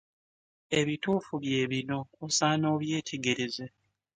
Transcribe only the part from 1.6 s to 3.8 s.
bino osaana obyetegereze.